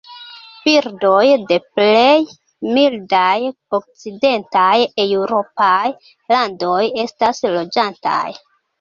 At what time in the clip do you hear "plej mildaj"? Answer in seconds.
1.79-3.37